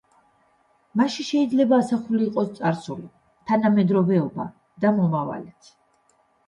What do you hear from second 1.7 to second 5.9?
ასახული იყოს წარსული, თანამედროვეობა და მომავალიც.